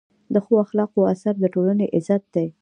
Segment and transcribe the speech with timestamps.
[0.33, 2.47] د ښو اخلاقو اثر د ټولنې عزت دی.